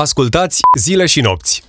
[0.00, 1.62] Ascultați Zile și nopți.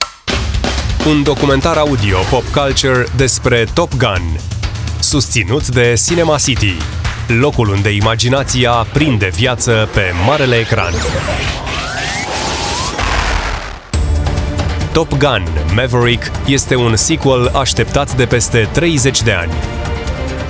[1.07, 4.39] Un documentar audio pop culture despre Top Gun.
[4.99, 6.73] Susținut de Cinema City,
[7.27, 10.93] locul unde imaginația prinde viață pe marele ecran.
[14.93, 19.53] Top Gun Maverick este un sequel așteptat de peste 30 de ani.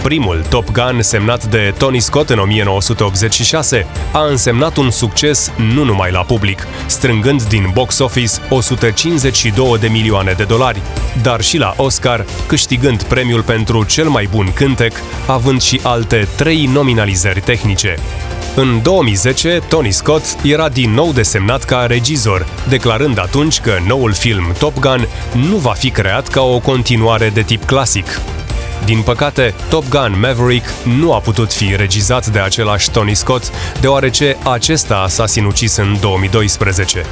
[0.02, 6.12] Primul Top Gun, semnat de Tony Scott în 1986, a însemnat un succes nu numai
[6.12, 10.82] la public, strângând din box office 152 de milioane de dolari,
[11.22, 14.94] dar și la Oscar, câștigând premiul pentru cel mai bun cântec,
[15.28, 17.96] având și alte trei nominalizări tehnice.
[18.56, 24.56] În 2010, Tony Scott era din nou desemnat ca regizor, declarând atunci că noul film
[24.60, 25.08] Top Gun
[25.50, 28.06] nu va fi creat ca o continuare de tip clasic.
[28.86, 34.38] Din păcate, Top Gun Maverick nu a putut fi regizat de același Tony Scott, deoarece
[34.44, 37.06] acesta s-a sinucis în 2012.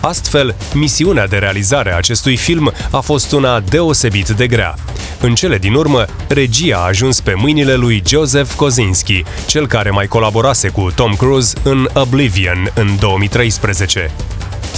[0.00, 4.74] Astfel, misiunea de realizare a acestui film a fost una deosebit de grea.
[5.20, 10.06] În cele din urmă, regia a ajuns pe mâinile lui Joseph Kosinski, cel care mai
[10.06, 14.10] colaborase cu Tom Cruise în Oblivion în 2013.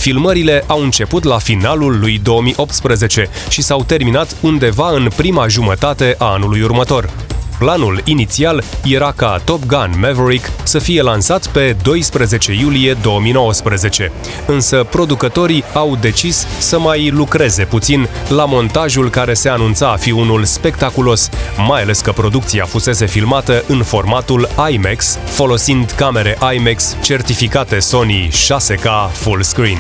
[0.07, 6.25] Filmările au început la finalul lui 2018 și s-au terminat undeva în prima jumătate a
[6.25, 7.26] anului următor.
[7.59, 14.13] Planul inițial era ca Top Gun Maverick să fie lansat pe 12 iulie 2019,
[14.47, 20.11] însă producătorii au decis să mai lucreze puțin la montajul care se anunța a fi
[20.11, 21.31] unul spectaculos,
[21.69, 29.13] mai ales că producția fusese filmată în formatul IMAX, folosind camere IMAX certificate Sony 6K
[29.13, 29.79] full screen.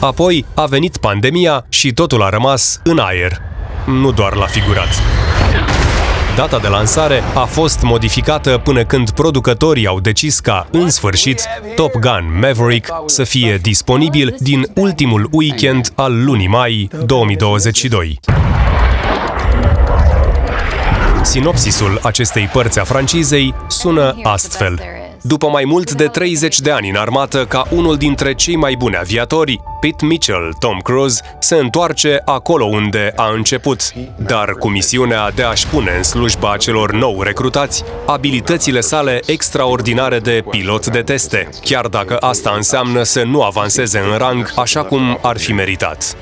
[0.00, 3.40] Apoi a venit pandemia și totul a rămas în aer,
[3.86, 4.88] nu doar la figurat.
[6.36, 11.40] Data de lansare a fost modificată până când producătorii au decis ca, în sfârșit,
[11.74, 18.20] Top Gun Maverick să fie disponibil din ultimul weekend al lunii mai 2022.
[21.22, 24.80] Sinopsisul acestei părți a francizei sună astfel.
[25.26, 28.96] După mai mult de 30 de ani în armată ca unul dintre cei mai buni
[28.96, 33.80] aviatori, Pete Mitchell, Tom Cruise, se întoarce acolo unde a început,
[34.16, 40.44] dar cu misiunea de a-și pune în slujba celor nou recrutați abilitățile sale extraordinare de
[40.50, 45.38] pilot de teste, chiar dacă asta înseamnă să nu avanseze în rang așa cum ar
[45.38, 46.16] fi meritat.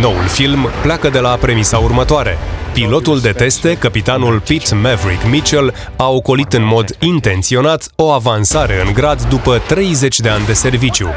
[0.00, 2.38] Noul film pleacă de la premisa următoare.
[2.74, 8.92] Pilotul de teste, capitanul Pete Maverick Mitchell, a ocolit în mod intenționat o avansare în
[8.92, 11.08] grad după 30 de ani de serviciu.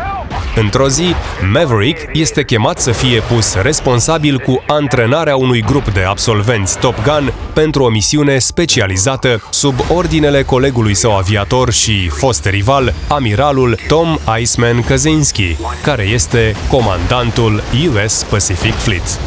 [0.56, 1.14] Într-o zi,
[1.54, 7.34] Maverick este chemat să fie pus responsabil cu antrenarea unui grup de absolvenți Top Gun
[7.54, 14.82] pentru o misiune specializată sub ordinele colegului său aviator și fost rival, amiralul Tom Iceman
[14.82, 17.64] Kaczynski, care este comandantul
[17.94, 19.27] US Pacific Fleet.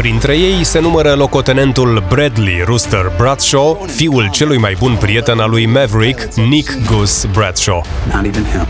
[0.00, 5.66] Printre ei se numără locotenentul Bradley Rooster Bradshaw, fiul celui mai bun prieten al lui
[5.66, 7.84] Maverick, Nick Goose Bradshaw.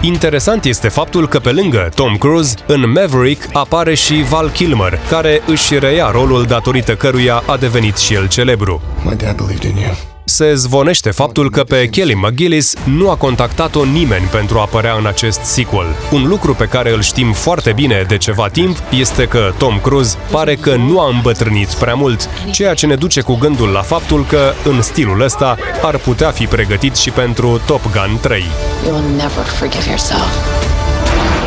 [0.00, 5.42] Interesant este faptul că pe lângă Tom Cruise, în Maverick apare și Val Kilmer, care
[5.46, 8.82] își reia rolul datorită căruia a devenit și el celebru.
[9.04, 13.84] My dad believed in you se zvonește faptul că pe Kelly McGillis nu a contactat-o
[13.84, 15.86] nimeni pentru a apărea în acest sequel.
[16.12, 20.16] Un lucru pe care îl știm foarte bine de ceva timp este că Tom Cruise
[20.30, 24.26] pare că nu a îmbătrânit prea mult, ceea ce ne duce cu gândul la faptul
[24.26, 28.44] că, în stilul ăsta, ar putea fi pregătit și pentru Top Gun 3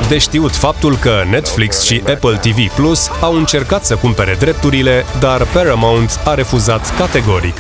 [0.08, 5.46] de știut faptul că Netflix și Apple TV Plus au încercat să cumpere drepturile, dar
[5.46, 7.58] Paramount a refuzat categoric.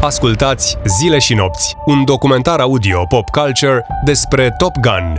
[0.00, 5.16] Ascultați Zile și nopți, un documentar audio pop culture despre Top Gun,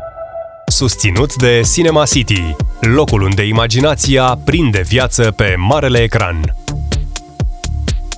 [0.65, 6.55] susținut de Cinema City, locul unde imaginația prinde viață pe marele ecran.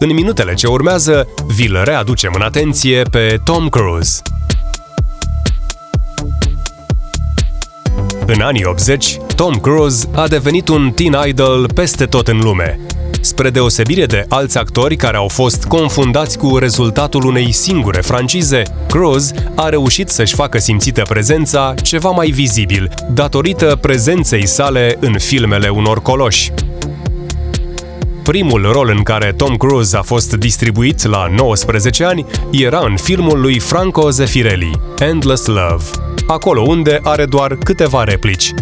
[0.03, 4.21] În minutele ce urmează, vi-l readucem în atenție pe Tom Cruise.
[8.25, 12.79] În anii 80, Tom Cruise a devenit un teen idol peste tot în lume.
[13.21, 19.33] Spre deosebire de alți actori care au fost confundați cu rezultatul unei singure francize, Cruise
[19.55, 26.01] a reușit să-și facă simțită prezența ceva mai vizibil, datorită prezenței sale în filmele unor
[26.01, 26.51] coloși.
[28.31, 33.41] Primul rol în care Tom Cruise a fost distribuit la 19 ani era în filmul
[33.41, 35.83] lui Franco Zeffirelli, Endless Love,
[36.27, 38.53] acolo unde are doar câteva replici.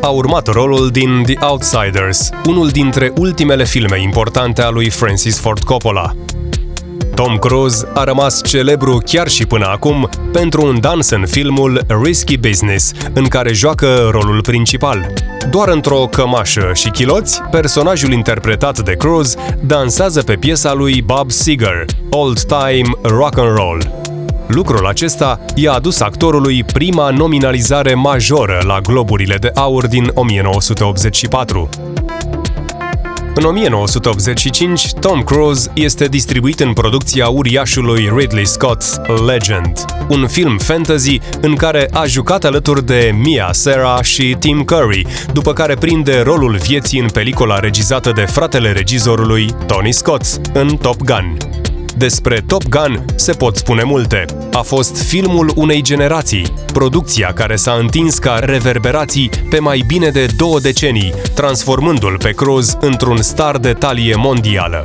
[0.00, 5.62] A urmat rolul din The Outsiders, unul dintre ultimele filme importante a lui Francis Ford
[5.62, 6.14] Coppola.
[7.16, 12.38] Tom Cruise a rămas celebru chiar și până acum pentru un dans în filmul Risky
[12.38, 15.12] Business, în care joacă rolul principal.
[15.50, 19.36] Doar într-o cămașă și chiloți, personajul interpretat de Cruise
[19.66, 23.90] dansează pe piesa lui Bob Seger, Old Time Rock and Roll.
[24.46, 31.68] Lucrul acesta i-a adus actorului prima nominalizare majoră la Globurile de Aur din 1984.
[33.38, 41.20] În 1985, Tom Cruise este distribuit în producția uriașului Ridley Scott's Legend, un film fantasy
[41.40, 46.56] în care a jucat alături de Mia Sara și Tim Curry, după care prinde rolul
[46.56, 51.36] vieții în pelicula regizată de fratele regizorului Tony Scott în Top Gun.
[51.98, 54.24] Despre Top Gun se pot spune multe.
[54.52, 60.26] A fost filmul unei generații, producția care s-a întins ca reverberații pe mai bine de
[60.36, 64.82] două decenii, transformându-l pe Cruise într-un star de talie mondială.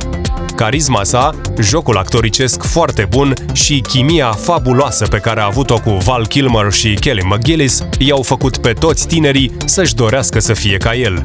[0.56, 6.26] Carisma sa, jocul actoricesc foarte bun și chimia fabuloasă pe care a avut-o cu Val
[6.26, 11.24] Kilmer și Kelly McGillis i-au făcut pe toți tinerii să-și dorească să fie ca el.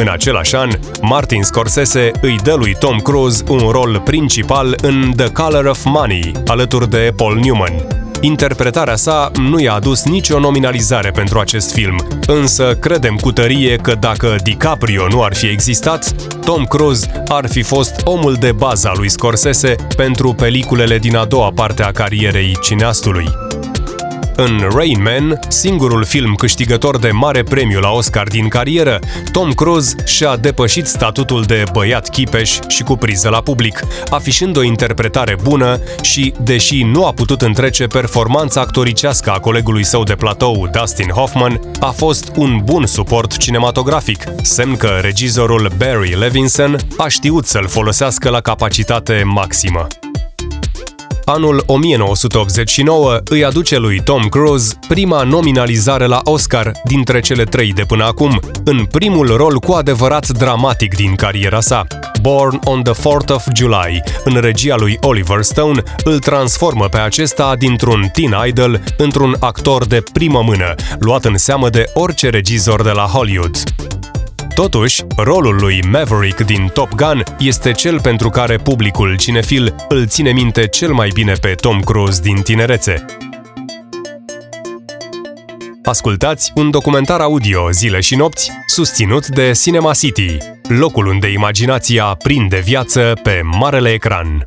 [0.00, 0.70] În același an,
[1.00, 6.32] Martin Scorsese îi dă lui Tom Cruise un rol principal în The Color of Money,
[6.46, 7.72] alături de Paul Newman.
[8.20, 13.94] Interpretarea sa nu i-a adus nicio nominalizare pentru acest film, însă credem cu tărie că
[13.94, 16.12] dacă DiCaprio nu ar fi existat,
[16.44, 21.24] Tom Cruise ar fi fost omul de bază a lui Scorsese pentru peliculele din a
[21.24, 23.26] doua parte a carierei cineastului.
[24.36, 28.98] În Rain Man, singurul film câștigător de mare premiu la Oscar din carieră,
[29.32, 33.80] Tom Cruise și-a depășit statutul de băiat chipeș și cu priză la public,
[34.10, 40.02] afișând o interpretare bună și, deși nu a putut întrece performanța actoricească a colegului său
[40.02, 46.76] de platou, Dustin Hoffman, a fost un bun suport cinematografic, semn că regizorul Barry Levinson
[46.96, 49.86] a știut să-l folosească la capacitate maximă.
[51.32, 57.82] Anul 1989 îi aduce lui Tom Cruise prima nominalizare la Oscar dintre cele trei de
[57.82, 61.86] până acum, în primul rol cu adevărat dramatic din cariera sa.
[62.20, 67.54] Born on the 4th of July, în regia lui Oliver Stone, îl transformă pe acesta
[67.58, 72.90] dintr-un teen idol într-un actor de primă mână, luat în seamă de orice regizor de
[72.90, 73.62] la Hollywood.
[74.60, 80.32] Totuși, rolul lui Maverick din Top Gun este cel pentru care publicul cinefil îl ține
[80.32, 83.04] minte cel mai bine pe Tom Cruise din tinerețe.
[85.84, 90.36] Ascultați un documentar audio zile și nopți susținut de Cinema City,
[90.68, 94.44] locul unde imaginația prinde viață pe marele ecran.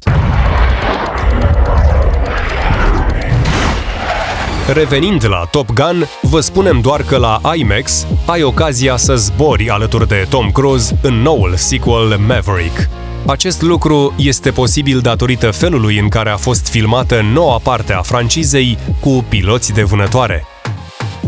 [4.68, 10.08] Revenind la Top Gun, vă spunem doar că la IMAX ai ocazia să zbori alături
[10.08, 12.90] de Tom Cruise în noul sequel Maverick.
[13.26, 18.78] Acest lucru este posibil datorită felului în care a fost filmată noua parte a francizei
[19.00, 20.46] cu piloți de vânătoare.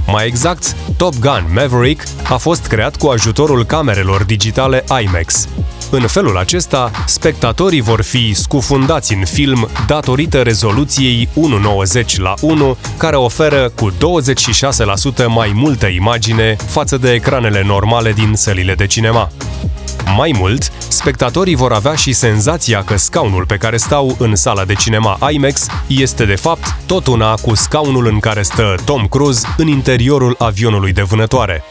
[0.08, 5.48] Mai exact, Top Gun Maverick a fost creat cu ajutorul camerelor digitale IMAX,
[5.96, 11.30] în felul acesta, spectatorii vor fi scufundați în film datorită rezoluției
[12.06, 13.96] 1.90 la 1, care oferă cu 26%
[15.28, 19.32] mai multă imagine față de ecranele normale din sălile de cinema.
[20.18, 24.74] Mai mult, spectatorii vor avea și senzația că scaunul pe care stau în sala de
[24.74, 29.68] cinema IMAX este de fapt tot una cu scaunul în care stă Tom Cruise în
[29.68, 31.64] interiorul avionului de vânătoare.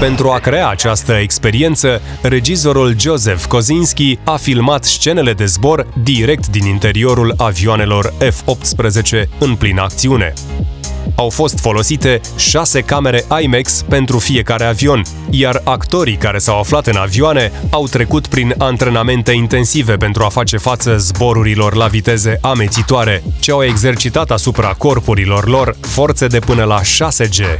[0.00, 6.66] Pentru a crea această experiență, regizorul Joseph Kozinski a filmat scenele de zbor direct din
[6.66, 10.32] interiorul avioanelor F-18 în plină acțiune.
[11.14, 16.96] Au fost folosite șase camere IMAX pentru fiecare avion, iar actorii care s-au aflat în
[16.96, 23.50] avioane au trecut prin antrenamente intensive pentru a face față zborurilor la viteze amețitoare, ce
[23.50, 27.58] au exercitat asupra corpurilor lor forțe de până la 6G.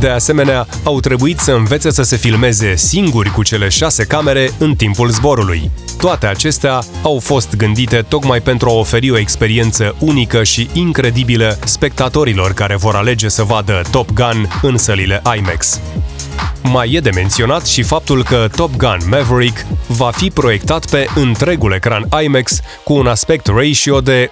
[0.00, 4.74] De asemenea, au trebuit să învețe să se filmeze singuri cu cele șase camere în
[4.74, 5.70] timpul zborului.
[5.98, 12.52] Toate acestea au fost gândite tocmai pentru a oferi o experiență unică și incredibilă spectatorilor
[12.52, 15.80] care vor alege să vadă Top Gun în sălile IMAX.
[16.72, 21.72] Mai e de menționat și faptul că Top Gun Maverick va fi proiectat pe întregul
[21.72, 24.30] ecran IMAX cu un aspect ratio de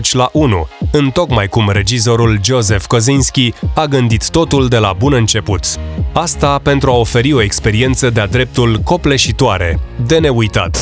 [0.00, 5.64] 1,90 la 1, întocmai cum regizorul Joseph Kosinski a gândit totul de la bun început.
[6.12, 10.78] Asta pentru a oferi o experiență de-a dreptul copleșitoare, de neuitat.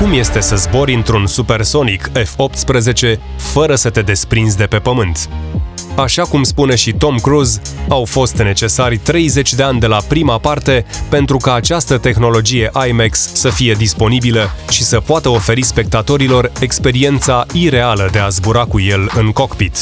[0.00, 5.28] Cum este să zbori într-un supersonic F-18 fără să te desprinzi de pe pământ?
[5.96, 10.38] Așa cum spune și Tom Cruise, au fost necesari 30 de ani de la prima
[10.38, 17.46] parte pentru ca această tehnologie IMAX să fie disponibilă și să poată oferi spectatorilor experiența
[17.52, 19.76] ireală de a zbura cu el în cockpit.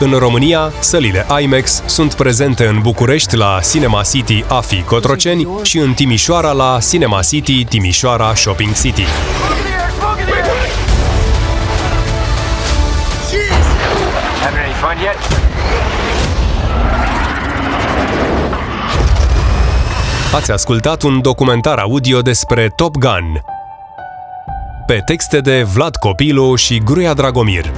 [0.00, 5.92] În România, sălile IMAX sunt prezente în București la Cinema City AFI Cotroceni și în
[5.92, 9.04] Timișoara la Cinema City Timișoara Shopping City.
[14.48, 15.16] Having any fun yet?
[20.34, 23.42] Ați ascultat un documentar audio despre Top Gun,
[24.86, 27.72] pe texte de Vlad Copilu și Gruia Dragomir.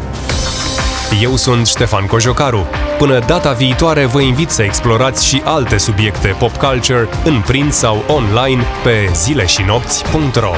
[1.23, 2.67] Eu sunt Ștefan Cojocaru.
[2.99, 8.05] Până data viitoare vă invit să explorați și alte subiecte pop culture în print sau
[8.09, 10.53] online pe zileșinopți.ro.